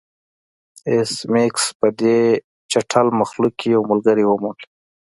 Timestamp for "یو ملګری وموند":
3.75-4.59